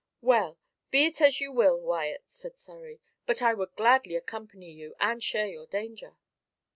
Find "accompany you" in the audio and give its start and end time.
4.15-4.95